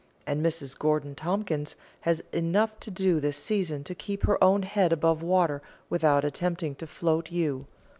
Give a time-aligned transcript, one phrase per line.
[0.25, 4.91] and Mrs Gorgon Tompkins has enough to do this season to keep her own head
[4.91, 7.67] above water without attempting to float you.